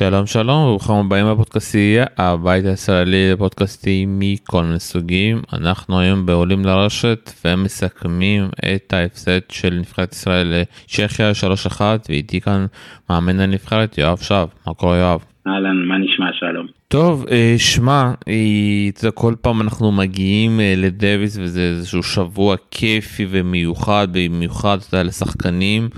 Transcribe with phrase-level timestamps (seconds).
[0.00, 7.32] שלום שלום וברוכים הבאים לפודקאסטייה הבית הישראלי לפודקאסטים מכל מיני סוגים אנחנו היום בעולים לרשת
[7.44, 11.30] ומסכמים את ההפסד של נבחרת ישראל לצ'כיה
[11.78, 12.66] 3-1 ואיתי כאן
[13.10, 15.24] מאמן הנבחרת יואב שב מה קורה יואב?
[15.46, 16.66] אהלן מה נשמע שלום.
[16.88, 24.08] טוב אה, שמע אה, כל פעם אנחנו מגיעים אה, לדוויס וזה איזשהו שבוע כיפי ומיוחד
[24.12, 25.88] במיוחד לשחקנים.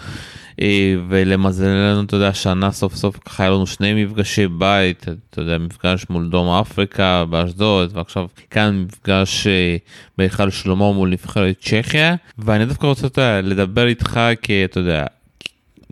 [0.61, 5.59] אה, ולמזלנו אתה יודע שנה סוף סוף ככה היה לנו שני מפגשי בית אתה יודע
[5.59, 9.77] מפגש מול דרום אפריקה באשדוד ועכשיו כאן מפגש אה,
[10.19, 12.15] בהיכל שלמה מול נבחרת צ'כיה.
[12.38, 15.06] ואני דווקא רוצה לדבר איתך כי אתה יודע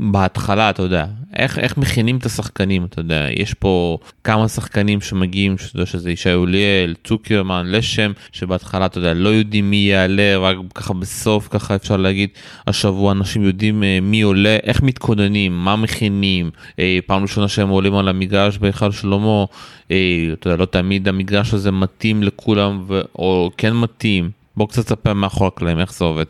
[0.02, 1.06] בהתחלה אתה יודע.
[1.36, 3.26] איך איך מכינים את השחקנים אתה יודע?
[3.30, 9.14] יש פה כמה שחקנים שמגיעים שאתה יודע, שזה ישי אוליאל צוקרמן לשם שבהתחלה אתה יודע
[9.14, 12.28] לא יודעים מי יעלה רק ככה בסוף ככה אפשר להגיד
[12.66, 16.50] השבוע אנשים יודעים אה, מי עולה איך מתכוננים מה מכינים.
[16.78, 19.44] אה, פעם ראשונה שהם עולים על המגרש בהיכל שלמה
[19.90, 23.00] אה, אתה יודע לא תמיד המגרש הזה מתאים לכולם ו...
[23.18, 24.30] או כן מתאים.
[24.56, 26.24] בוא קצת תספר מאחורי הקלעים איך זה עובד.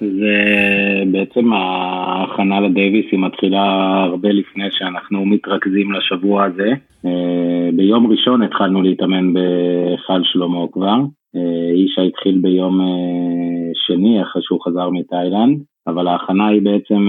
[0.00, 0.36] זה
[1.12, 3.64] בעצם ההכנה לדייוויס היא מתחילה
[4.04, 6.70] הרבה לפני שאנחנו מתרכזים לשבוע הזה.
[7.06, 10.96] אה, ביום ראשון התחלנו להתאמן בהיכל שלמה כבר.
[11.36, 17.08] אה, אישה התחיל ביום אה, שני אחרי שהוא חזר מתאילנד, אבל ההכנה היא בעצם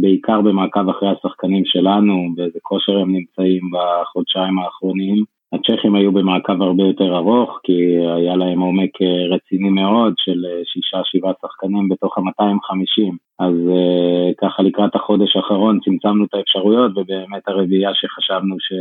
[0.00, 5.37] בעיקר במעקב אחרי השחקנים שלנו, באיזה כושר הם נמצאים בחודשיים האחרונים.
[5.52, 10.60] הצ'כים היו במעקב הרבה יותר ארוך, כי היה להם עומק אה, רציני מאוד של אה,
[10.64, 13.14] שישה, שבעה שחקנים בתוך ה-250.
[13.38, 18.72] אז uh, ככה לקראת החודש האחרון צמצמנו את האפשרויות, ובאמת הרביעייה שחשבנו ש...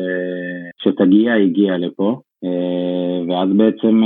[0.84, 2.20] שתגיע, הגיעה לפה.
[3.30, 4.02] ואז בעצם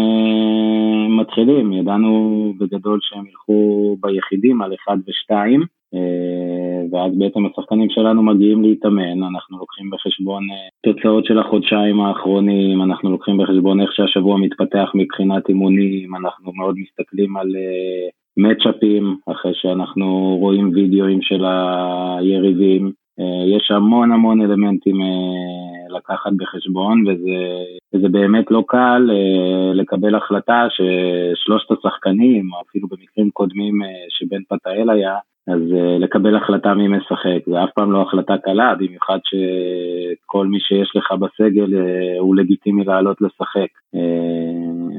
[1.19, 5.35] מתחילים, ידענו בגדול שהם ילכו ביחידים על 1 ו-2.
[5.93, 12.81] אה, ואז בעצם השחקנים שלנו מגיעים להתאמן, אנחנו לוקחים בחשבון אה, תוצאות של החודשיים האחרונים,
[12.81, 17.47] אנחנו לוקחים בחשבון איך שהשבוע מתפתח מבחינת אימונים, אנחנו מאוד מסתכלים על
[18.37, 22.91] מצ'אפים, אה, אחרי שאנחנו רואים וידאוים של היריבים,
[23.55, 24.95] יש המון המון אלמנטים
[25.97, 27.63] לקחת בחשבון, וזה,
[27.93, 29.09] וזה באמת לא קל
[29.73, 33.73] לקבל החלטה ששלושת השחקנים, או אפילו במקרים קודמים
[34.09, 35.15] שבן פתאל היה,
[35.47, 35.61] אז
[35.99, 41.11] לקבל החלטה מי משחק, זה אף פעם לא החלטה קלה, במיוחד שכל מי שיש לך
[41.11, 41.73] בסגל
[42.19, 43.67] הוא לגיטימי לעלות לשחק.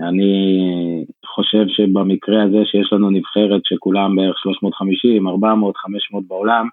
[0.08, 6.66] אני חושב שבמקרה הזה שיש לנו נבחרת שכולם בערך 350, 400, 500 בעולם,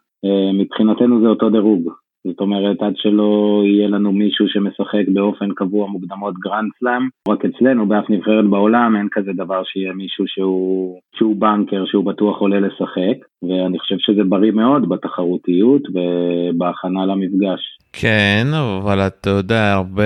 [0.53, 1.90] מבחינתנו זה אותו דירוג.
[2.28, 7.88] זאת אומרת, עד שלא יהיה לנו מישהו שמשחק באופן קבוע מוקדמות גרנד סלאם, רק אצלנו,
[7.88, 13.18] באף נבחרת בעולם, אין כזה דבר שיהיה מישהו שהוא, שהוא בנקר, שהוא בטוח עולה לשחק,
[13.44, 17.62] ואני חושב שזה בריא מאוד בתחרותיות ובהכנה למפגש.
[17.94, 18.47] כן,
[18.81, 20.03] אבל אתה יודע, הרבה,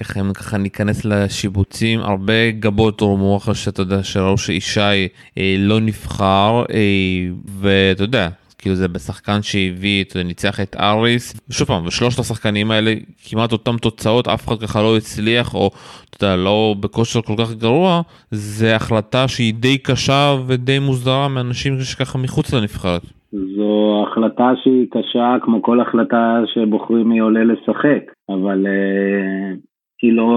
[0.00, 5.08] ככה אם ככה ניכנס לשיבוצים, הרבה גבות הורמו אחרי שאתה יודע שראו שישי
[5.38, 7.28] אה, לא נבחר, אה,
[7.60, 8.28] ואתה יודע,
[8.64, 12.90] כאילו זה בשחקן שהביא, אתה יודע, ניצח את אריס, ושוב פעם, ושלושת השחקנים האלה
[13.28, 15.70] כמעט אותם תוצאות, אף אחד ככה לא הצליח, או
[16.10, 21.72] אתה יודע, לא בכושר כל כך גרוע, זה החלטה שהיא די קשה ודי מוזרה מאנשים
[21.80, 23.02] שככה מחוץ לנבחרת.
[23.32, 29.56] זו החלטה שהיא קשה כמו כל החלטה שבוחרים מי עולה לשחק, אבל uh,
[30.02, 30.30] היא לא,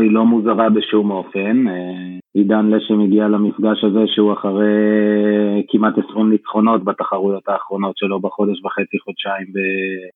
[0.00, 1.68] היא לא מוזרה בשום אופן.
[1.68, 8.64] אה, עידן לשם הגיע למפגש הזה שהוא אחרי כמעט 20 ניצחונות בתחרויות האחרונות שלו בחודש
[8.64, 9.46] וחצי, חודשיים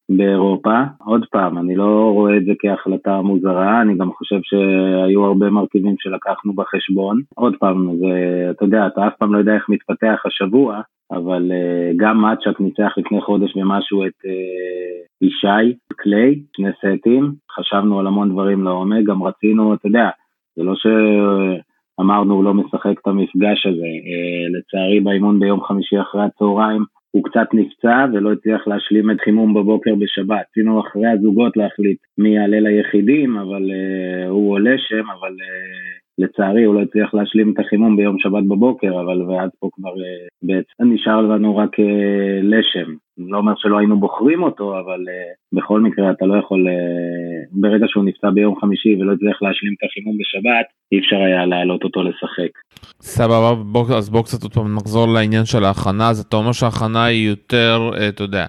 [0.08, 0.80] באירופה.
[1.04, 5.94] עוד פעם, אני לא רואה את זה כהחלטה מוזרה, אני גם חושב שהיו הרבה מרכיבים
[5.98, 7.20] שלקחנו בחשבון.
[7.34, 10.80] עוד פעם, זה, אתה יודע, אתה אף פעם לא יודע איך מתפתח השבוע,
[11.12, 18.00] אבל uh, גם מאצ'אק ניצח לפני חודש ומשהו את uh, ישי, קליי, שני סטים, חשבנו
[18.00, 20.08] על המון דברים לעומק, גם רצינו, אתה יודע,
[20.56, 20.74] זה לא
[21.96, 27.24] שאמרנו הוא לא משחק את המפגש הזה, uh, לצערי באימון ביום חמישי אחרי הצהריים הוא
[27.24, 30.44] קצת נפצע ולא הצליח להשלים את חימום בבוקר בשבת.
[30.50, 36.64] רצינו אחרי הזוגות להחליט מי יעלה ליחידים, אבל uh, הוא עולה שם, אבל uh, לצערי
[36.64, 39.94] הוא לא הצליח להשלים את החימום ביום שבת בבוקר, אבל ועד פה כבר
[40.42, 41.76] בעצם נשאר לנו רק
[42.42, 43.03] לשם.
[43.18, 47.86] לא אומר שלא היינו בוחרים אותו, אבל uh, בכל מקרה אתה לא יכול, uh, ברגע
[47.88, 52.02] שהוא נפצע ביום חמישי ולא הצליח להשלים את החימום בשבת, אי אפשר היה להעלות אותו
[52.02, 52.52] לשחק.
[53.00, 57.04] סבבה, בוא, אז בוא קצת עוד פעם נחזור לעניין של ההכנה, אז אתה אומר שההכנה
[57.04, 58.46] היא יותר, אתה יודע,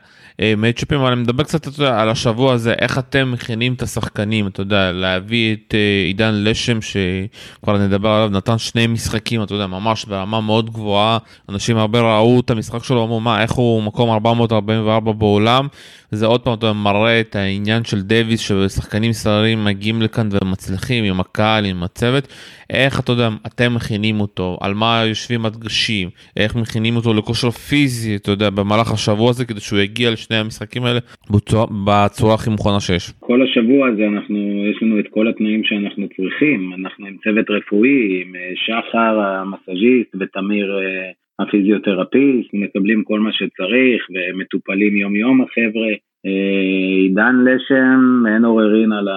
[0.58, 4.62] מצ'אפים, אבל אני מדבר קצת יודע, על השבוע הזה, איך אתם מכינים את השחקנים, אתה
[4.62, 5.74] יודע, להביא את
[6.08, 11.18] עידן לשם, שכבר נדבר עליו, נתן שני משחקים, אתה יודע, ממש ברמה מאוד גבוהה,
[11.50, 15.66] אנשים הרבה ראו את המשחק שלו, אמרו, מה, איך הוא מקום 400 44 בעולם,
[16.12, 21.66] זה עוד פעם מראה את העניין של דייוויס ששחקנים ישראלים מגיעים לכאן ומצליחים עם הקהל,
[21.66, 22.28] עם הצוות,
[22.70, 28.16] איך אתה יודע, אתם מכינים אותו, על מה יושבים הדגשים, איך מכינים אותו לכושר פיזי,
[28.16, 31.00] אתה יודע, במהלך השבוע הזה כדי שהוא יגיע לשני המשחקים האלה
[31.34, 33.12] בצורה, בצורה הכי מוכנה שיש.
[33.20, 34.38] כל השבוע הזה אנחנו,
[34.72, 40.16] יש לנו את כל התנאים שאנחנו צריכים, אנחנו עם צוות רפואי, עם אה, שחר המסאז'יסט
[40.20, 45.94] ותמיר אה, הפיזיותרפיסט, מקבלים כל מה שצריך ומטופלים יום יום החבר'ה.
[46.26, 46.62] אה,
[47.02, 49.08] עידן לשם, אין עוררין על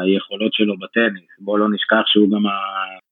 [0.00, 1.28] היכולות שלו בטניס.
[1.40, 2.42] בואו לא נשכח שהוא גם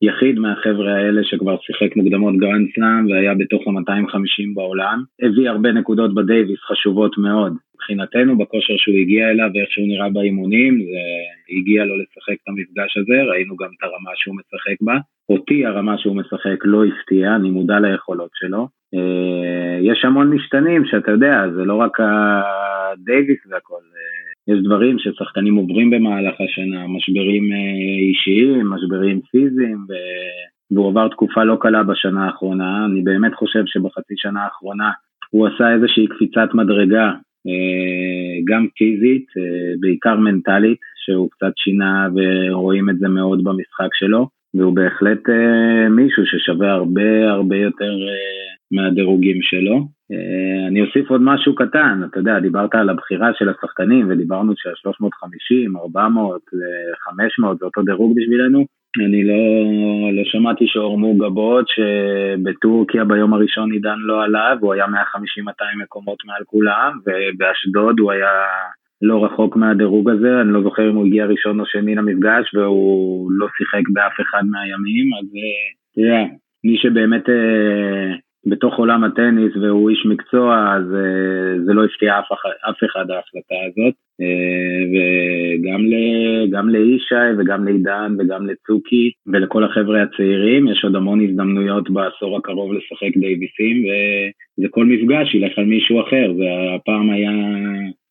[0.03, 5.03] היחיד מהחבר'ה האלה שכבר שיחק מוקדמות גרנד סלאם והיה בתוך ה-250 בעולם.
[5.23, 7.53] הביא הרבה נקודות בדייוויס חשובות מאוד.
[7.75, 12.97] מבחינתנו, בכושר שהוא הגיע אליו ואיך שהוא נראה באימונים, זה הגיע לו לשחק את המפגש
[12.97, 14.97] הזה, ראינו גם את הרמה שהוא משחק בה.
[15.29, 18.69] אותי הרמה שהוא משחק לא הפתיעה, אני מודע ליכולות שלו.
[18.95, 22.01] אה, יש המון משתנים שאתה יודע, זה לא רק
[22.93, 23.83] הדייוויס והכל,
[24.49, 29.93] יש דברים ששחקנים עוברים במהלך השנה, משברים אה, אישיים, משברים פיזיים, ו...
[30.73, 34.91] והוא עבר תקופה לא קלה בשנה האחרונה, אני באמת חושב שבחצי שנה האחרונה
[35.31, 37.07] הוא עשה איזושהי קפיצת מדרגה,
[37.47, 39.27] אה, גם פיזית,
[39.81, 45.23] בעיקר מנטלית, שהוא קצת שינה ורואים את זה מאוד במשחק שלו, והוא בהחלט
[45.91, 47.93] מישהו ששווה הרבה הרבה יותר
[48.73, 49.77] מהדירוגים שלו.
[50.13, 55.79] אה, אני אוסיף עוד משהו קטן, אתה יודע, דיברת על הבחירה של השחקנים ודיברנו שה-350,
[55.81, 56.41] 400,
[57.05, 58.65] 500 זה אותו דירוג בשבילנו.
[58.99, 59.35] אני לא,
[60.13, 64.91] לא שמעתי שהורמו גבות שבטורקיה ביום הראשון עידן לא עלה והוא היה 150-200
[65.83, 68.31] מקומות מעל כולם ובאשדוד הוא היה
[69.03, 73.33] לא רחוק מהדירוג הזה, אני לא זוכר אם הוא הגיע ראשון או שני למפגש והוא
[73.33, 76.25] לא שיחק באף אחד מהימים, אז אה, תראה,
[76.65, 78.15] מי שבאמת אה,
[78.47, 82.25] בתוך עולם הטניס והוא איש מקצוע, אז uh, זה לא הפתיע אף,
[82.71, 83.95] אף אחד ההחלטה הזאת.
[84.23, 84.87] Uh,
[86.51, 92.73] וגם לישי וגם לעידן וגם לצוקי ולכל החבר'ה הצעירים, יש עוד המון הזדמנויות בעשור הקרוב
[92.73, 97.33] לשחק דייוויסים, וזה כל מפגש ילך על מישהו אחר, והפעם היה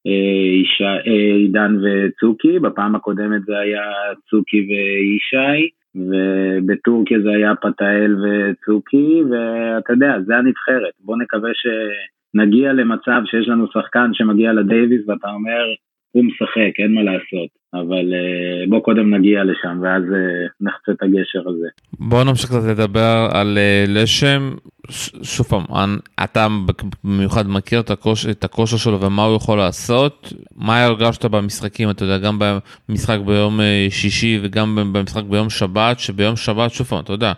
[0.08, 3.84] uh, עידן וצוקי, בפעם הקודמת זה היה
[4.30, 5.70] צוקי וישי.
[5.96, 10.94] ובטורקיה זה היה פתאל וצוקי, ואתה יודע, זה הנבחרת.
[11.00, 15.64] בוא נקווה שנגיע למצב שיש לנו שחקן שמגיע לדייוויס ואתה אומר,
[16.12, 17.50] הוא משחק, אין מה לעשות.
[17.74, 21.68] אבל אה, בוא קודם נגיע לשם ואז אה, נחצה את הגשר הזה.
[22.00, 24.42] בוא נמשיך קצת לדבר על אה, לשם.
[25.24, 26.48] שוב פעם, אתה
[27.04, 27.80] במיוחד מכיר
[28.30, 30.34] את הכושר, שלו ומה הוא יכול לעשות.
[30.56, 32.40] מה הרגשת במשחקים, אתה יודע, גם
[32.90, 33.60] במשחק ביום
[33.90, 37.34] שישי וגם במשחק ביום שבת, שביום שבת, שוב פעם, אתה יודע,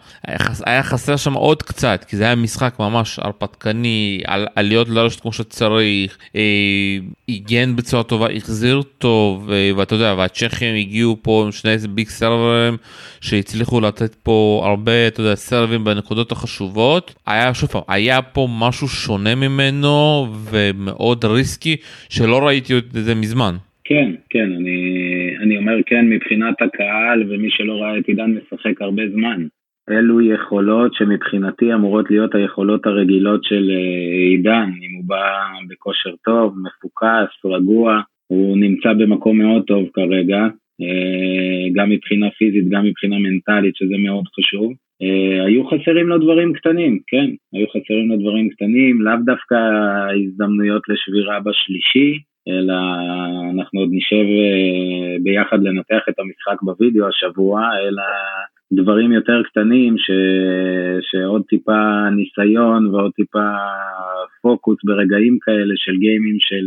[0.66, 5.34] היה חסר שם עוד קצת, כי זה היה משחק ממש הרפתקני, על עליות לרשת כמו
[5.34, 6.18] שצריך,
[7.30, 12.78] הגן בצורה טובה, החזיר טוב, ואתה יודע, והצ'כים הגיעו פה עם שני ביג סרברים
[13.22, 17.14] שהצליחו לתת פה הרבה, אתה יודע, סרבים בנקודות החשובות.
[17.26, 21.76] היה, שוב פעם, היה פה משהו שונה ממנו ומאוד ריסקי
[22.10, 23.56] שלא ראיתי את זה מזמן.
[23.84, 24.78] כן, כן, אני,
[25.44, 29.46] אני אומר כן מבחינת הקהל ומי שלא ראה את עידן משחק הרבה זמן.
[29.90, 35.24] אלו יכולות שמבחינתי אמורות להיות היכולות הרגילות של אה, עידן, אם הוא בא
[35.70, 40.48] בכושר טוב, מפוקס, רגוע, הוא נמצא במקום מאוד טוב כרגע,
[41.76, 44.74] גם מבחינה פיזית, גם מבחינה מנטלית, שזה מאוד חשוב.
[45.02, 49.56] אה, היו חסרים לו דברים קטנים, כן, היו חסרים לו דברים קטנים, לאו דווקא
[50.16, 52.74] הזדמנויות לשבירה בשלישי, אלא
[53.54, 58.04] אנחנו עוד נשב אה, ביחד לנתח את המשחק בווידאו השבוע, אלא
[58.74, 60.12] דברים יותר קטנים ש...
[61.12, 63.50] שעוד טיפה ניסיון ועוד טיפה
[64.42, 66.66] פוקוס ברגעים כאלה של גיימים של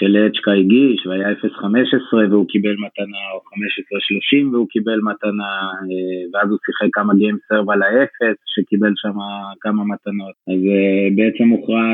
[0.00, 5.52] של אצ'קה הגיש והיה 0.15 והוא קיבל מתנה, או 15.30 והוא קיבל מתנה,
[5.90, 9.16] אה, ואז הוא שיחק כמה גיים סרב על האפס שקיבל שם
[9.60, 10.34] כמה מתנות.
[10.48, 11.84] אז אה, בעצם הוכרע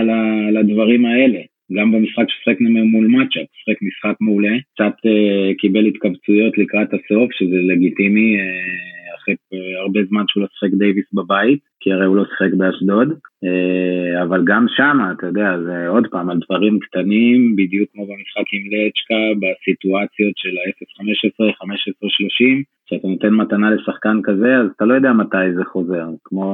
[0.48, 1.40] על הדברים האלה.
[1.72, 2.56] גם במשחק ששחק
[2.92, 9.34] מול מאצ'אפ, שחק משחק מעולה, קצת uh, קיבל התקבצויות לקראת הסוף, שזה לגיטימי, uh, אחרי
[9.82, 13.08] הרבה זמן שהוא לא שיחק דייוויס בבית, כי הרי הוא לא שיחק באשדוד,
[13.44, 18.46] אה, אבל גם שם, אתה יודע, זה עוד פעם על דברים קטנים, בדיוק כמו במשחק
[18.52, 25.12] עם לצ'קה, בסיטואציות של ה-0-15, 15-30, כשאתה נותן מתנה לשחקן כזה, אז אתה לא יודע
[25.12, 26.06] מתי זה חוזר.
[26.24, 26.46] כמו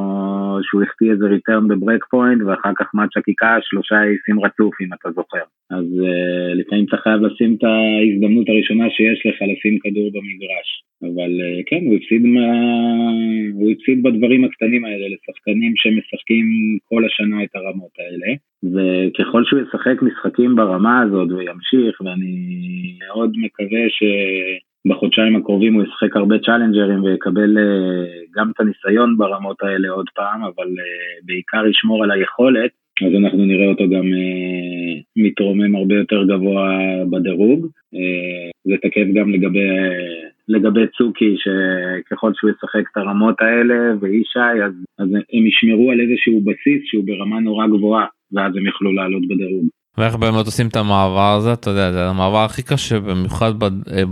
[0.62, 4.88] שהוא החטיא איזה return ב break point, ואחר כך מאצ'ק היכה שלושה אייסים רצוף, אם
[4.94, 5.44] אתה זוכר.
[5.70, 10.68] אז אה, לפעמים אתה חייב לשים את ההזדמנות הראשונה שיש לך לשים כדור במגרש.
[11.02, 12.48] אבל אה, כן, הוא הפסיד, מה...
[13.52, 16.46] הוא הפסיד בדברים הקטנים האלה לשחקנים שמשחקים
[16.84, 18.34] כל השנה את הרמות האלה.
[18.72, 22.34] וככל שהוא ישחק משחקים ברמה הזאת וימשיך, ואני
[23.06, 28.04] מאוד מקווה שבחודשיים הקרובים הוא ישחק הרבה צ'אלנג'רים ויקבל אה,
[28.36, 32.70] גם את הניסיון ברמות האלה עוד פעם, אבל אה, בעיקר ישמור על היכולת,
[33.06, 36.78] אז אנחנו נראה אותו גם אה, מתרומם הרבה יותר גבוה
[37.10, 37.66] בדירוג.
[38.64, 39.68] זה תקף גם לגבי,
[40.48, 46.40] לגבי צוקי, שככל שהוא ישחק את הרמות האלה, וישי, אז, אז הם ישמרו על איזשהו
[46.40, 48.06] בסיס שהוא ברמה נורא גבוהה.
[48.32, 49.66] ואז הם יכלו לעלות בדירוג.
[49.98, 53.52] ואיך באמת עושים את המעבר הזה אתה יודע זה המעבר הכי קשה במיוחד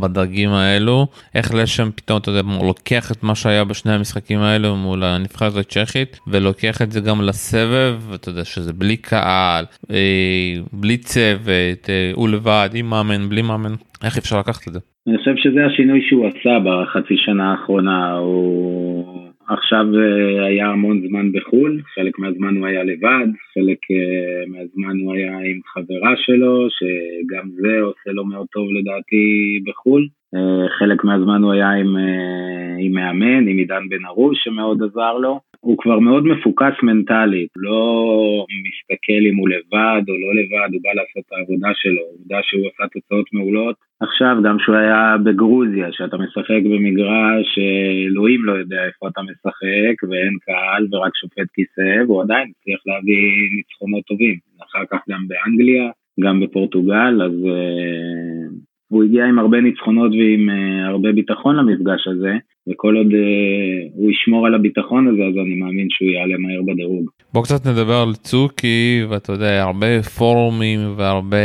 [0.00, 5.04] בדרגים האלו איך לשם פתאום אתה יודע לוקח את מה שהיה בשני המשחקים האלו מול
[5.04, 11.90] הנבחרת הצ'כית ולוקח את זה גם לסבב אתה יודע שזה בלי קהל אה, בלי צוות
[11.90, 14.78] אה, הוא לבד עם מאמן בלי מאמן איך אפשר לקחת את זה.
[15.10, 19.04] אני חושב שזה השינוי שהוא עשה בחצי שנה האחרונה הוא
[19.48, 25.14] עכשיו אה, היה המון זמן בחו"ל, חלק מהזמן הוא היה לבד, חלק אה, מהזמן הוא
[25.14, 29.24] היה עם חברה שלו, שגם זה עושה לו מאוד טוב לדעתי
[29.66, 30.08] בחו"ל.
[30.34, 31.96] אה, חלק מהזמן הוא היה עם,
[32.78, 35.40] עם מאמן, עם עידן בן ארוש שמאוד עזר לו.
[35.60, 40.90] הוא כבר מאוד מפוקס מנטלית, לא מסתכל אם הוא לבד או לא לבד, הוא בא
[40.94, 43.76] לעשות את העבודה שלו, עובדה שהוא עשה תוצאות מעולות.
[44.00, 50.34] עכשיו, גם שהוא היה בגרוזיה, שאתה משחק במגרש שאלוהים לא יודע איפה אתה משחק, ואין
[50.46, 53.22] קהל ורק שופט כיסא, והוא עדיין הצליח להביא
[53.56, 54.38] ניצחונות טובים.
[54.62, 55.90] אחר כך גם באנגליה,
[56.20, 58.39] גם בפורטוגל, אז uh,
[58.90, 62.34] הוא הגיע עם הרבה ניצחונות ועם uh, הרבה ביטחון למפגש הזה.
[62.68, 67.10] וכל עוד uh, הוא ישמור על הביטחון הזה, אז אני מאמין שהוא יעלה מהר בדירוג.
[67.32, 71.36] בוא קצת נדבר על צוקי, ואתה יודע, הרבה פורומים והרבה,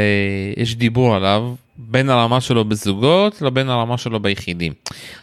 [0.58, 1.42] יש דיבור עליו,
[1.78, 4.74] בין הרמה שלו בזוגות לבין הרמה שלו ביחידים.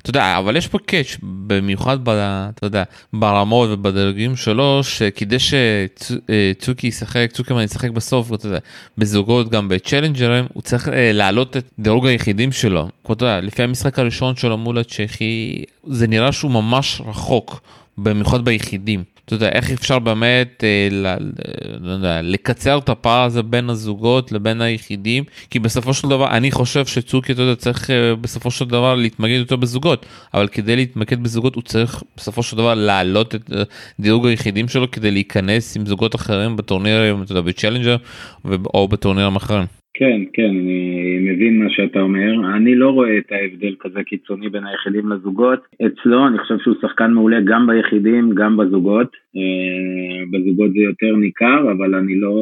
[0.03, 2.83] אתה יודע, אבל יש פה קאץ' במיוחד ב, אתה יודע,
[3.13, 8.59] ברמות ובדרגים שלו, שכדי שצוקי ישחק, צוקרמן ישחק בסוף, אתה יודע,
[8.99, 12.89] בזוגות גם בצ'לנג'רים, הוא צריך אה, להעלות את דירוג היחידים שלו.
[13.03, 17.61] אתה יודע, לפי המשחק הראשון שלו מול הצ'כי, זה נראה שהוא ממש רחוק,
[17.99, 19.05] במיוחד ביחידים.
[19.35, 21.17] אתה יודע, איך אפשר באמת, אה, ל,
[21.81, 26.51] לא יודע, לקצר את הפער הזה בין הזוגות לבין היחידים, כי בסופו של דבר, אני
[26.51, 31.23] חושב שצוקי, אתה יודע, צריך אה, בסופו של דבר להתמקד יותר בזוגות, אבל כדי להתמקד
[31.23, 33.63] בזוגות הוא צריך בסופו של דבר להעלות את אה,
[34.01, 37.97] דירוג היחידים שלו כדי להיכנס עם זוגות אחרים בטורנירים, אתה יודע, בצ'לנג'ר
[38.75, 39.82] או בטורנירים אחרים.
[40.03, 42.57] כן, כן, אני מבין מה שאתה אומר.
[42.57, 45.61] אני לא רואה את ההבדל כזה קיצוני בין היחידים לזוגות.
[45.87, 49.11] אצלו אני חושב שהוא שחקן מעולה גם ביחידים, גם בזוגות.
[49.37, 52.35] אה, בזוגות זה יותר ניכר, אבל אני לא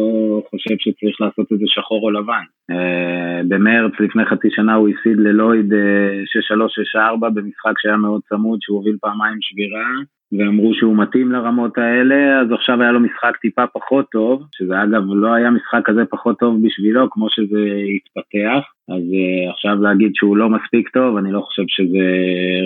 [0.50, 2.45] חושב שצריך לעשות את זה שחור או לבן.
[2.71, 8.79] אה, במרץ לפני חצי שנה הוא הפסיד ללויד 6-3-6-4 אה, במשחק שהיה מאוד צמוד, שהוא
[8.79, 9.87] הוביל פעמיים שבירה.
[10.32, 15.02] ואמרו שהוא מתאים לרמות האלה, אז עכשיו היה לו משחק טיפה פחות טוב, שזה אגב
[15.06, 17.60] לא היה משחק כזה פחות טוב בשבילו, כמו שזה
[17.96, 22.06] התפתח, אז uh, עכשיו להגיד שהוא לא מספיק טוב, אני לא חושב שזה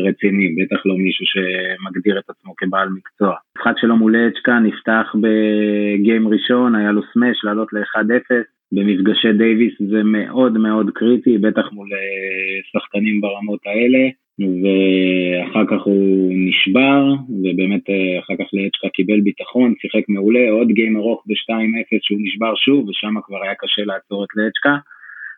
[0.09, 3.35] רציני, בטח לא מישהו שמגדיר את עצמו כבעל מקצוע.
[3.56, 8.35] המשחק שלו מול אצ'קה נפתח בגיים ראשון, היה לו סמאש לעלות ל-1-0,
[8.73, 14.24] במפגשי דייוויס זה מאוד מאוד קריטי, בטח מול uh, שחקנים ברמות האלה.
[14.38, 20.97] ואחר כך הוא נשבר, ובאמת אה, אחר כך לאצ'קה קיבל ביטחון, שיחק מעולה, עוד גיים
[20.97, 24.76] ארוך ב-2-0 שהוא נשבר שוב, ושם כבר היה קשה לעצור את לאצ'קה.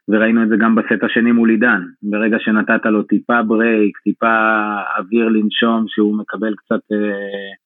[0.09, 1.83] וראינו את זה גם בסט השני מול עידן.
[2.03, 4.37] ברגע שנתת לו טיפה break, טיפה
[4.99, 6.99] אוויר לנשום, שהוא מקבל קצת אה,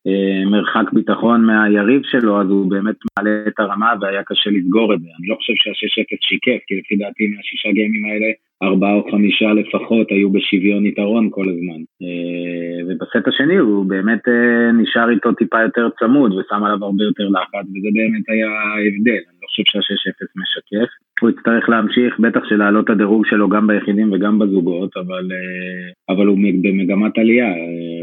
[0.06, 5.00] אה, מרחק ביטחון מהיריב שלו, אז הוא באמת מעלה את הרמה והיה קשה לסגור את
[5.00, 5.08] זה.
[5.18, 8.26] אני לא חושב שה-6-0 שיקף, כי לפי דעתי מהשישה גיימים האלה,
[8.62, 11.80] ארבעה או חמישה לפחות היו בשוויון יתרון כל הזמן.
[12.02, 17.28] אה, ובסט השני הוא באמת אה, נשאר איתו טיפה יותר צמוד ושם עליו הרבה יותר
[17.28, 19.22] לחץ, וזה באמת היה ההבדל.
[19.28, 20.90] אני לא חושב שה-6-0 משקף.
[21.20, 26.26] הוא יצטרך להמשיך, בטח שלהעלות את הדירוג שלו גם ביחידים וגם בזוגות, אבל, אה, אבל
[26.26, 27.52] הוא במגמת עלייה,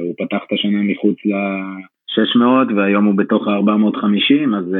[0.02, 4.76] הוא פתח את השנה מחוץ ל-600 והיום הוא בתוך ה-450, אז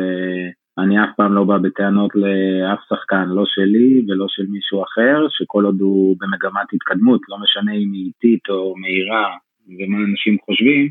[0.80, 5.66] אני אף פעם לא בא בטענות לאף שחקן, לא שלי ולא של מישהו אחר, שכל
[5.66, 9.28] עוד הוא במגמת התקדמות, לא משנה אם היא איטית או מהירה
[9.68, 10.90] ומה אנשים חושבים,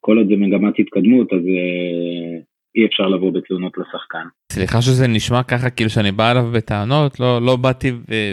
[0.00, 1.42] כל עוד זה מגמת התקדמות, אז
[2.76, 4.26] אי אפשר לבוא בתלונות לשחקן.
[4.52, 7.90] סליחה שזה נשמע ככה כאילו שאני בא אליו בטענות לא לא באתי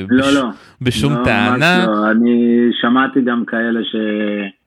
[0.10, 0.36] לא, בש...
[0.36, 0.50] לא.
[0.82, 1.86] בשום לא, טענה.
[1.88, 2.12] לא.
[2.12, 3.80] אני שמעתי גם כאלה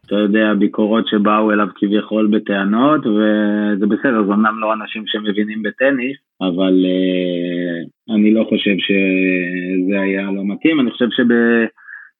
[0.08, 6.16] שאתה יודע ביקורות שבאו אליו כביכול בטענות וזה בסדר זה אמנם לא אנשים שמבינים בטניס
[6.40, 11.24] אבל uh, אני לא חושב שזה היה לא מתאים אני חושב שב...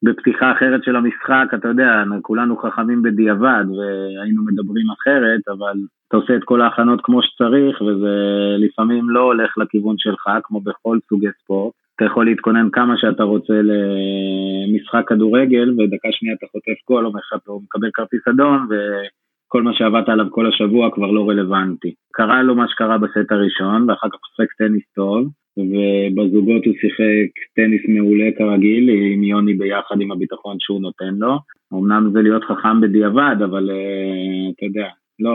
[0.03, 5.79] בפתיחה אחרת של המשחק, אתה יודע, כולנו חכמים בדיעבד והיינו מדברים אחרת, אבל
[6.09, 8.17] אתה עושה את כל ההכנות כמו שצריך, וזה
[8.59, 11.75] לפעמים לא הולך לכיוון שלך, כמו בכל סוגי ספורט.
[11.99, 17.91] אתה יכול להתכונן כמה שאתה רוצה למשחק כדורגל, ודקה שנייה אתה חוטף גול או מקבל
[17.95, 21.95] כרטיס אדום, וכל מה שעבדת עליו כל השבוע כבר לא רלוונטי.
[22.13, 25.29] קרה לו מה שקרה בסט הראשון, ואחר כך הוא שיחק טניס טוב,
[25.59, 31.39] ובזוגות הוא שיחק טניס מעולה כרגיל, עם יוני ביחד עם הביטחון שהוא נותן לו.
[31.75, 34.89] אמנם זה להיות חכם בדיעבד, אבל uh, אתה יודע,
[35.21, 35.31] לא,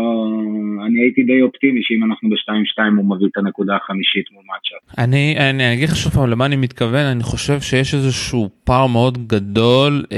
[0.85, 4.99] אני הייתי די אופטימי שאם אנחנו ב-2-2 הוא מביא את הנקודה החמישית מול מאצ'אפ.
[4.99, 9.27] אני, אני אגיד לך שוב פעם למה אני מתכוון, אני חושב שיש איזשהו פער מאוד
[9.27, 10.17] גדול אה,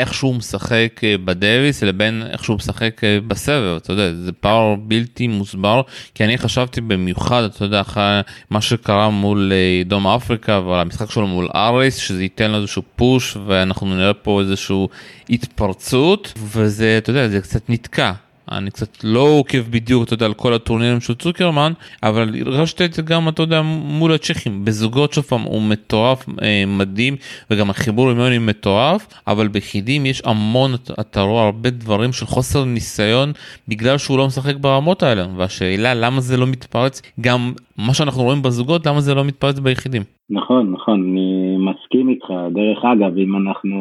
[0.00, 4.74] איך שהוא משחק אה, בדוויס לבין איך שהוא משחק אה, בסבב, אתה יודע, זה פער
[4.74, 5.82] בלתי מוסבר,
[6.14, 9.52] כי אני חשבתי במיוחד, אתה יודע, אחרי מה שקרה מול
[9.84, 14.88] דרום אפריקה והמשחק שלו מול אריס, שזה ייתן לו איזשהו פוש ואנחנו נראה פה איזשהו
[15.30, 18.12] התפרצות, וזה, אתה יודע, זה קצת נתקע.
[18.52, 21.72] אני קצת לא עוקב בדיוק, אתה יודע, על כל הטורנירים של צוקרמן,
[22.02, 23.62] אבל הרגשתי את זה גם, אתה יודע,
[23.98, 24.64] מול הצ'כים.
[24.64, 27.16] בזוגות שוב פעם הוא מטורף, אה, מדהים,
[27.50, 32.64] וגם החיבור עם יוני מטורף, אבל ביחידים יש המון, אתה רואה הרבה דברים של חוסר
[32.64, 33.32] ניסיון,
[33.68, 38.42] בגלל שהוא לא משחק ברמות האלה, והשאלה למה זה לא מתפרץ, גם מה שאנחנו רואים
[38.42, 40.02] בזוגות, למה זה לא מתפרץ ביחידים.
[40.30, 42.26] נכון, נכון, אני מסכים איתך.
[42.54, 43.76] דרך אגב, אם אנחנו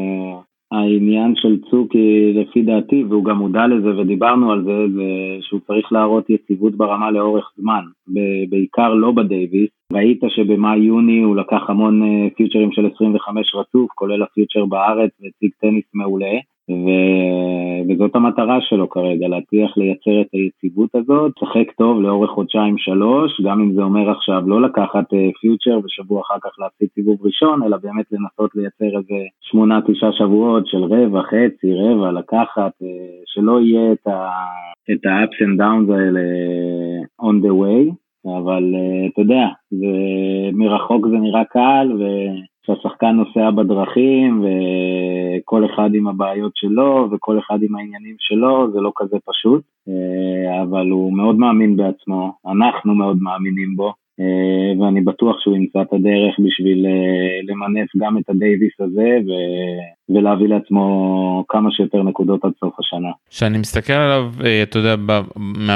[0.76, 5.04] העניין של צוקי לפי דעתי, והוא גם מודע לזה ודיברנו על זה, זה
[5.42, 7.84] שהוא צריך להראות יציבות ברמה לאורך זמן,
[8.50, 9.70] בעיקר לא בדייוויס.
[9.94, 12.02] ראית שבמאי-יוני הוא לקח המון
[12.36, 16.36] פיוטרים של 25 רצוף, כולל הפיוטר בארץ, והציג טניס מעולה.
[16.70, 16.88] ו...
[17.90, 23.74] וזאת המטרה שלו כרגע, להצליח לייצר את היציבות הזאת, לשחק טוב לאורך חודשיים-שלוש, גם אם
[23.74, 25.10] זה אומר עכשיו לא לקחת
[25.42, 30.68] פיוטר uh, ושבוע אחר כך להפסיד סיבוב ראשון, אלא באמת לנסות לייצר איזה שמונה-תשעה שבועות
[30.68, 32.86] של רבע, חצי, רבע, לקחת, uh,
[33.26, 36.22] שלא יהיה את ה-ups and downs האלה
[37.22, 37.94] on the way,
[38.38, 39.46] אבל uh, אתה יודע,
[40.54, 42.04] מרחוק זה נראה קל, ו...
[42.66, 48.92] שהשחקן נוסע בדרכים וכל אחד עם הבעיות שלו וכל אחד עם העניינים שלו, זה לא
[48.96, 55.40] כזה פשוט, אה, אבל הוא מאוד מאמין בעצמו, אנחנו מאוד מאמינים בו, אה, ואני בטוח
[55.40, 59.20] שהוא ימצא את הדרך בשביל אה, למנף גם את הדייוויס הזה.
[60.10, 63.10] ולהביא לעצמו כמה שיותר נקודות עד סוף השנה.
[63.30, 64.96] כשאני מסתכל עליו, אה, אתה יודע,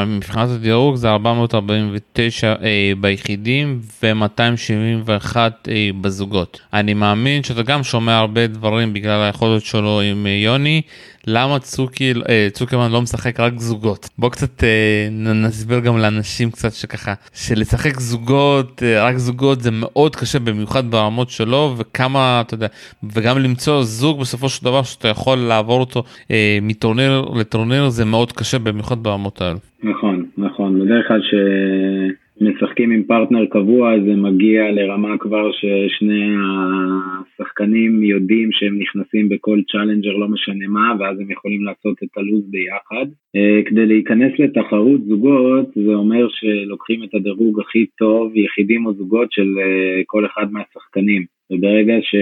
[0.07, 2.53] מבחינת הדירוג זה 449
[3.01, 5.37] ביחידים ו-271
[6.01, 6.61] בזוגות.
[6.73, 10.81] אני מאמין שאתה גם שומע הרבה דברים בגלל היכולת שלו עם יוני,
[11.27, 12.13] למה צוקי,
[12.53, 14.09] צוקרמן לא משחק רק זוגות.
[14.17, 14.63] בוא קצת
[15.11, 21.73] נסביר גם לאנשים קצת שככה, שלשחק זוגות, רק זוגות זה מאוד קשה במיוחד ברמות שלו
[21.77, 22.67] וכמה, אתה יודע,
[23.03, 28.32] וגם למצוא זוג בסופו של דבר שאתה יכול לעבור אותו אה, מטורניר לטורניר זה מאוד
[28.32, 29.60] קשה במיוחד ברמות האלו.
[29.84, 36.36] נכון, נכון, בדרך כלל שמשחקים עם פרטנר קבוע זה מגיע לרמה כבר ששני
[37.39, 42.51] השחקנים יודעים שהם נכנסים בכל צ'אלנג'ר לא משנה מה ואז הם יכולים לעשות את הלו"ז
[42.51, 43.05] ביחד.
[43.36, 49.32] אה, כדי להיכנס לתחרות זוגות זה אומר שלוקחים את הדירוג הכי טוב יחידים או זוגות
[49.32, 52.15] של אה, כל אחד מהשחקנים וברגע ש...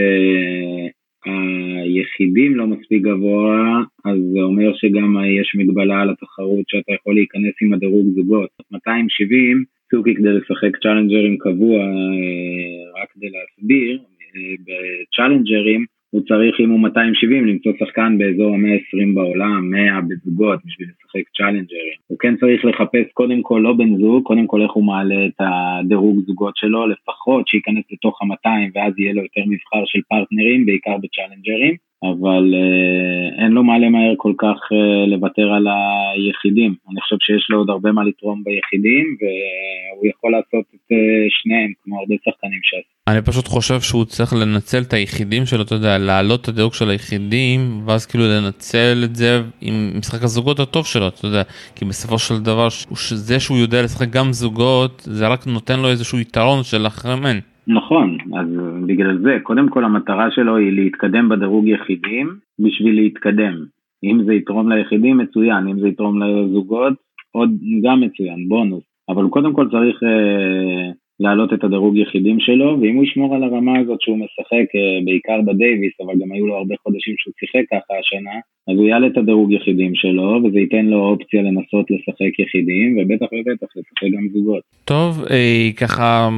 [1.83, 7.53] היחידים לא מספיק גבוה, אז זה אומר שגם יש מגבלה על התחרות שאתה יכול להיכנס
[7.61, 8.49] עם הדירוג זוגות.
[8.71, 13.99] 270, צוקי כדי לשחק צ'אלנג'רים קבוע, אה, רק כדי להסביר,
[14.35, 20.87] אה, בצ'אלנג'רים הוא צריך, אם הוא 270, למצוא שחקן באזור ה-120 בעולם, 100 בזוגות, בשביל
[20.87, 21.97] לשחק צ'אלנג'רים.
[22.07, 25.39] הוא כן צריך לחפש קודם כל לא בן זוג, קודם כל איך הוא מעלה את
[25.39, 30.97] הדירוג זוגות שלו, לפחות שייכנס לתוך ה-200 ואז יהיה לו יותר מבחר של פרטנרים, בעיקר
[30.97, 31.86] בצ'אלנג'רים.
[32.03, 36.75] אבל אה, אין לו מה למהר כל כך אה, לוותר על היחידים.
[36.91, 40.97] אני חושב שיש לו עוד הרבה מה לתרום ביחידים, והוא יכול לעשות את אה,
[41.29, 42.97] שניהם, כמו הרבה שחקנים שעשו.
[43.07, 46.89] אני פשוט חושב שהוא צריך לנצל את היחידים שלו, אתה יודע, להעלות את הדירוג של
[46.89, 51.43] היחידים, ואז כאילו לנצל את זה עם משחק הזוגות הטוב שלו, אתה יודע,
[51.75, 52.67] כי בסופו של דבר,
[53.09, 57.39] זה שהוא יודע לשחק גם זוגות, זה רק נותן לו איזשהו יתרון של אחרימן.
[57.67, 58.47] נכון, אז
[58.87, 62.27] בגלל זה, קודם כל המטרה שלו היא להתקדם בדירוג יחידים
[62.59, 63.65] בשביל להתקדם.
[64.03, 66.93] אם זה יתרום ליחידים, מצוין, אם זה יתרום לזוגות,
[67.31, 67.49] עוד
[67.83, 68.83] גם מצוין, בונוס.
[69.09, 73.43] אבל הוא קודם כל צריך אה, להעלות את הדירוג יחידים שלו, ואם הוא ישמור על
[73.43, 77.65] הרמה הזאת שהוא משחק אה, בעיקר בדייוויס, אבל גם היו לו הרבה חודשים שהוא שיחק
[77.71, 82.39] ככה השנה, אז הוא יעלה את הדירוג יחידים שלו, וזה ייתן לו אופציה לנסות לשחק
[82.39, 84.61] יחידים, ובטח ובטח לשחק גם זוגות.
[84.85, 86.29] טוב, אה, ככה...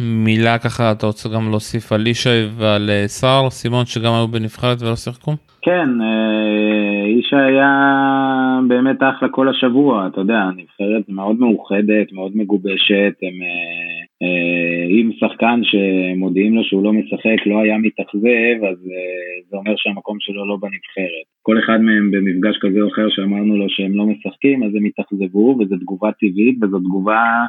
[0.00, 4.96] מילה ככה אתה רוצה גם להוסיף על ישי ועל סער סימון שגם היו בנבחרת ולא
[4.96, 5.32] שיחקו?
[5.62, 5.88] כן,
[7.18, 7.70] ישי היה
[8.68, 13.36] באמת אחלה כל השבוע, אתה יודע, נבחרת מאוד מאוחדת, מאוד מגובשת, הם
[14.90, 18.78] אם שחקן שמודיעים לו שהוא לא משחק לא היה מתאכזב, אז
[19.50, 21.26] זה אומר שהמקום שלו לא בנבחרת.
[21.42, 25.58] כל אחד מהם במפגש כזה או אחר שאמרנו לו שהם לא משחקים, אז הם התאכזבו,
[25.60, 27.46] וזו תגובה טבעית, וזו תגובה אה,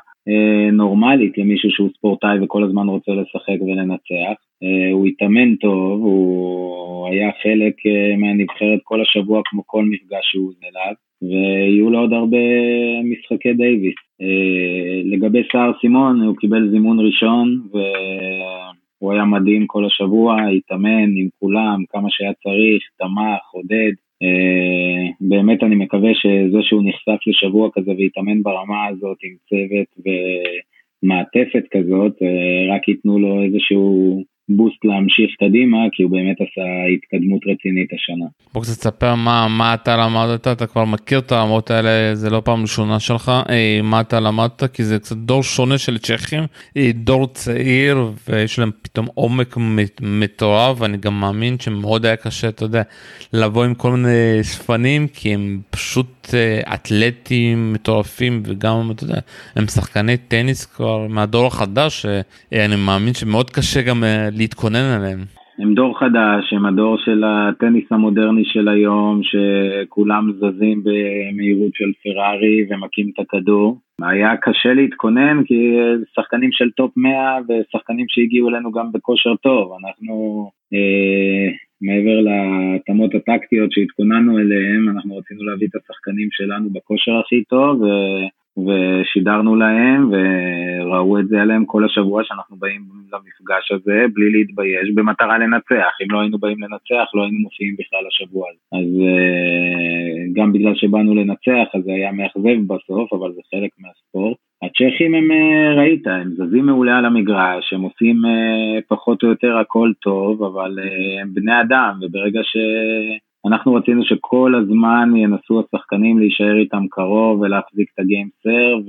[0.71, 4.39] נורמלית למישהו שהוא ספורטאי וכל הזמן רוצה לשחק ולנצח.
[4.63, 10.51] אה, הוא התאמן טוב, הוא היה חלק אה, מהנבחרת כל השבוע כמו כל מפגש שהוא
[10.63, 12.37] אליו, ויהיו לו עוד הרבה
[13.03, 13.95] משחקי דייוויס.
[14.21, 21.27] אה, לגבי סער סימון, הוא קיבל זימון ראשון, והוא היה מדהים כל השבוע, התאמן עם
[21.39, 23.93] כולם, כמה שהיה צריך, תמך, עודד.
[24.23, 30.13] Uh, באמת אני מקווה שזה שהוא נחשף לשבוע כזה והתאמן ברמה הזאת עם צוות
[31.03, 36.61] ומעטפת כזאת, uh, רק ייתנו לו איזשהו בוסט להמשיך קדימה, כי הוא באמת עשה
[36.95, 38.25] התקדמות רצינית השנה.
[38.53, 42.41] בוא קצת תספר מה, מה אתה למדת, אתה כבר מכיר את הרמות האלה, זה לא
[42.45, 46.43] פעם ראשונה שלך, אה, מה אתה למדת, כי זה קצת דור שונה של צ'כים,
[46.77, 49.57] אה, דור צעיר, ויש להם פתאום עומק
[50.01, 52.81] מטורף, ואני גם מאמין שמאוד היה קשה, אתה יודע,
[53.33, 59.19] לבוא עם כל מיני שפנים, כי הם פשוט אה, אתלטים מטורפים, וגם, אתה יודע,
[59.55, 62.05] הם שחקני טניס כבר מהדור החדש,
[62.53, 65.19] אני מאמין שמאוד קשה גם להתכונן עליהם.
[65.59, 72.65] הם דור חדש, הם הדור של הטניס המודרני של היום, שכולם זזים במהירות של פרארי
[72.69, 73.77] ומכים את הכדור.
[74.01, 75.77] היה קשה להתכונן כי
[76.15, 79.71] שחקנים של top 100 ושחקנים שהגיעו אלינו גם בכושר טוב.
[79.83, 87.43] אנחנו, אה, מעבר להתאמות הטקטיות שהתכוננו אליהם, אנחנו רצינו להביא את השחקנים שלנו בכושר הכי
[87.43, 87.81] טוב.
[87.81, 87.87] ו...
[88.65, 92.81] ושידרנו להם וראו את זה עליהם כל השבוע שאנחנו באים
[93.13, 95.93] למפגש הזה בלי להתבייש במטרה לנצח.
[96.03, 98.59] אם לא היינו באים לנצח לא היינו מופיעים בכלל השבוע הזה.
[98.79, 104.37] אז אה, גם בגלל שבאנו לנצח אז זה היה מאכזב בסוף אבל זה חלק מהספורט.
[104.63, 109.57] הצ'כים הם, אה, ראית, הם זזים מעולה על המגרש, הם עושים אה, פחות או יותר
[109.57, 110.79] הכל טוב, אבל
[111.21, 112.57] הם בני אדם, וברגע ש...
[113.47, 118.81] אנחנו רצינו שכל הזמן ינסו השחקנים להישאר איתם קרוב ולהחזיק את הגיים סרב,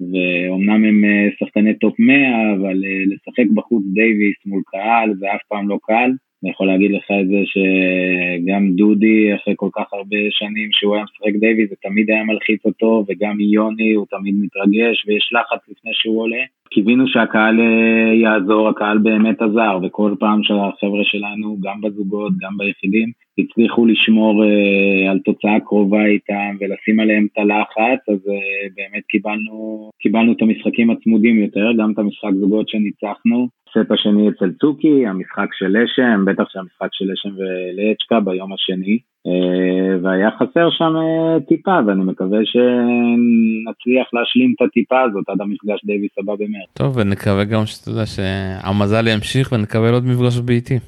[0.00, 2.16] ואומנם הם אה, שחקני top 100,
[2.54, 6.10] אבל אה, לשחק בחוץ דייוויס מול קהל זה אף פעם לא קל.
[6.44, 11.04] אני יכול להגיד לך את זה שגם דודי, אחרי כל כך הרבה שנים שהוא היה
[11.04, 15.90] משחק דייוויס, זה תמיד היה מלחיץ אותו, וגם יוני, הוא תמיד מתרגש, ויש לחץ לפני
[15.94, 16.42] שהוא עולה.
[16.70, 23.08] קיווינו שהקהל אה, יעזור, הקהל באמת עזר, וכל פעם שהחבר'ה שלנו, גם בזוגות, גם ביחידים,
[23.38, 29.90] הצליחו לשמור אה, על תוצאה קרובה איתם ולשים עליהם את הלחץ, אז אה, באמת קיבלנו,
[30.02, 33.48] קיבלנו את המשחקים הצמודים יותר, גם את המשחק זוגות שניצחנו.
[33.76, 38.98] הסט השני אצל צוקי, המשחק של לשם, בטח שהמשחק של לשם ולצ'קה ביום השני.
[39.26, 45.84] אה, והיה חסר שם אה, טיפה, ואני מקווה שנצליח להשלים את הטיפה הזאת עד המפגש
[45.84, 46.68] דייוויס הבא במרץ.
[46.72, 50.78] טוב, ונקווה גם שאתה יודע שהמזל ימשיך ונקבל עוד מפגש ביתי.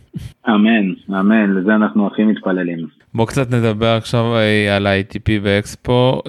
[0.48, 0.86] אמן,
[1.20, 3.05] אמן, לזה אנחנו הכי principal elemento.
[3.16, 6.22] בוא קצת נדבר עכשיו אה, על ה-ATP ואקספו,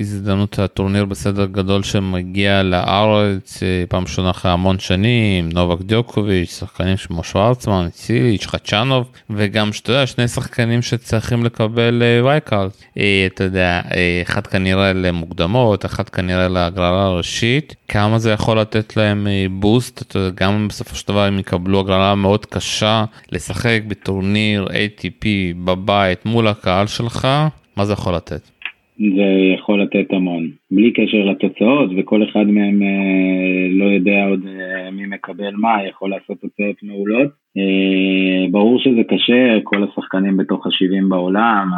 [0.00, 7.24] הזדמנות הטורניר בסדר גדול שמגיע לארץ פעם ראשונה אחרי המון שנים, נובק דיוקוביץ', שחקנים כמו
[7.24, 11.24] שוורצמן, ציליץ', חצ'אנוב, וגם שאתה יודע, שני שחקנים שצריך...
[11.24, 12.70] צריכים לקבל wild card.
[12.98, 17.74] אה, אה, אתה יודע, אה, אחד כנראה למוקדמות, אחד כנראה להגרלה הראשית.
[17.88, 22.14] כמה זה יכול לתת להם boost, אתה יודע, גם בסופו של דבר הם יקבלו הגרלה
[22.14, 25.26] מאוד קשה לשחק בטורניר ATP
[25.64, 27.28] בבית מול הקהל שלך,
[27.76, 28.54] מה זה יכול לתת?
[28.98, 34.90] זה יכול לתת המון, בלי קשר לתוצאות, וכל אחד מהם אה, לא יודע עוד אה,
[34.90, 37.28] מי מקבל מה, יכול לעשות תוצאות מעולות.
[37.56, 41.70] אה, ברור שזה קשה, כל השחקנים בתוך ה-70 בעולם,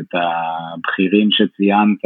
[0.00, 2.04] את הבכירים שציינת,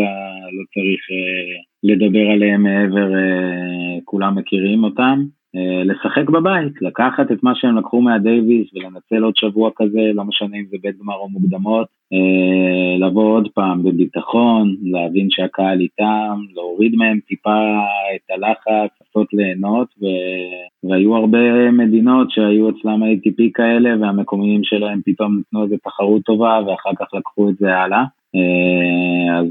[0.56, 5.24] לא צריך אה, לדבר עליהם מעבר, אה, כולם מכירים אותם.
[5.56, 10.56] אה, לשחק בבית, לקחת את מה שהם לקחו מהדייוויס ולנצל עוד שבוע כזה, לא משנה
[10.56, 16.96] אם זה בית גמר או מוקדמות, אה, לבוא עוד פעם בביטחון, להבין שהקהל איתם, להוריד
[16.96, 17.60] מהם טיפה
[18.14, 20.06] את הלחץ, לעשות ליהנות, ו...
[20.84, 26.90] והיו הרבה מדינות שהיו אצלם ATP כאלה והמקומיים שלהם פתאום נתנו איזה תחרות טובה ואחר
[26.98, 28.04] כך לקחו את זה הלאה.
[28.34, 29.46] אה, אז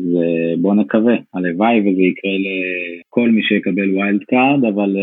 [0.62, 4.96] בואו נקווה, הלוואי וזה יקרה לכל מי שיקבל wild card, אבל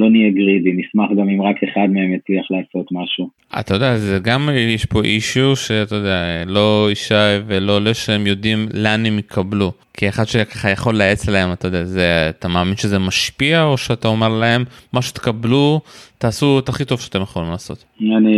[0.00, 3.28] לא נהיה greedy, נשמח גם אם רק אחד מהם יצליח לעשות משהו.
[3.60, 7.14] אתה יודע, זה גם יש פה אישו שאתה יודע, לא ישי
[7.46, 9.72] ולא לשם יודעים לאן הם יקבלו.
[9.94, 14.08] כי אחד שככה יכול לייעץ להם, אתה יודע, זה, אתה מאמין שזה משפיע או שאתה
[14.08, 15.80] אומר להם, מה שתקבלו,
[16.18, 17.84] תעשו את הכי טוב שאתם יכולים לעשות.
[18.00, 18.36] אני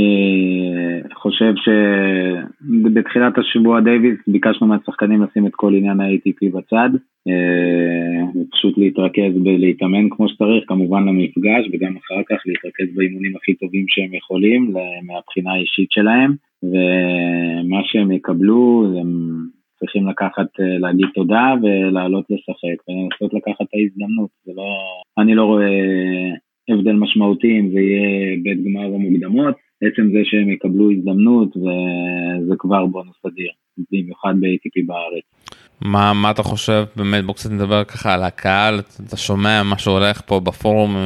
[1.22, 6.90] חושב שבתחילת השבוע דייוויס ביקשנו מהשחקנים לשים את כל עניין ה-ATP בצד.
[7.28, 13.84] אה, פשוט להתרכז בלהתאמן כמו שצריך, כמובן למפגש, וגם אחר כך להתרכז באימונים הכי טובים
[13.88, 14.74] שהם יכולים,
[15.06, 16.30] מהבחינה האישית שלהם,
[16.62, 19.10] ומה שהם יקבלו, הם
[19.78, 24.68] צריכים לקחת, אה, להגיד תודה ולעלות לשחק, ולנסות לקחת את ההזדמנות, זה לא,
[25.18, 25.68] אני לא רואה
[26.68, 32.54] הבדל משמעותי אם זה יהיה בית גמר או מוקדמות, עצם זה שהם יקבלו הזדמנות וזה
[32.58, 33.50] כבר בונוס אדיר,
[33.92, 35.24] במיוחד ב-ATP בארץ.
[35.84, 40.20] מה, מה אתה חושב באמת בוא קצת נדבר ככה על הקהל אתה שומע מה שהולך
[40.26, 40.96] פה בפורום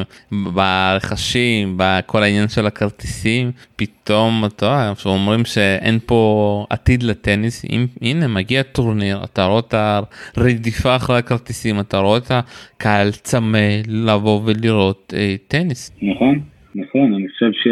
[0.54, 8.28] ברכשים בכל העניין של הכרטיסים פתאום אתה יודע שאומרים שאין פה עתיד לטניס אם הנה
[8.28, 9.74] מגיע טורניר אתה רואה את
[10.36, 15.98] הרדיפה אחרי הכרטיסים אתה רואה את הקהל צמא לבוא ולראות אה, טניס.
[16.02, 16.40] נכון
[16.74, 17.66] נכון אני חושב ש...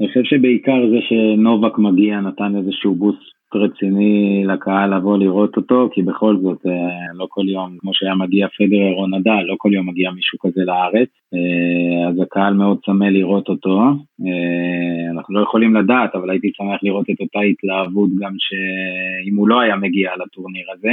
[0.00, 6.02] אני חושב שבעיקר זה שנובק מגיע נתן איזשהו בוסט רציני לקהל לבוא לראות אותו, כי
[6.02, 9.88] בכל זאת אה, לא כל יום, כמו שהיה מגיע פדרר או נדל, לא כל יום
[9.88, 13.80] מגיע מישהו כזה לארץ, אה, אז הקהל מאוד צמא לראות אותו.
[14.26, 19.48] אה, אנחנו לא יכולים לדעת, אבל הייתי שמח לראות את אותה התלהבות גם שאם הוא
[19.48, 20.92] לא היה מגיע לטורניר הזה.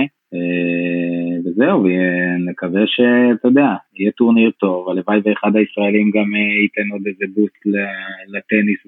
[1.46, 7.66] וזהו, ונקווה שאתה יודע, יהיה טורניר טוב, הלוואי ואחד הישראלים גם ייתן עוד איזה בוסט
[8.28, 8.80] לטניס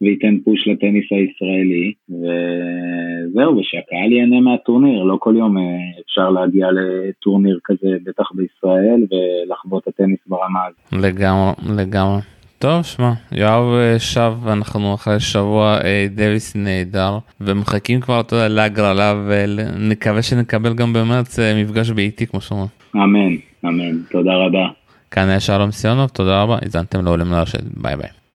[0.00, 1.92] וייתן פוש לטניס הישראלי.
[2.08, 5.62] וזהו, ושהקהל ייהנה מהטורניר, לא כל יום אה,
[6.06, 11.04] אפשר להגיע לטורניר כזה, בטח בישראל, ולחוות את הטניס ברמה הזאת.
[11.04, 12.20] לגמרי, לגמרי.
[12.60, 18.48] טוב, שמע, יואב אה, שב, אנחנו אחרי שבוע אה, דוויס נהדר, ומחכים כבר, אתה יודע,
[18.48, 22.68] להגרלה, ונקווה שנקבל גם במרץ מפגש ביתי, כמו שאומרים.
[22.94, 24.68] אמן, אמן, תודה רבה.
[25.10, 28.19] כאן היה שלום סיונוב, תודה רבה, האזנתם למעל לרשת, ביי ביי.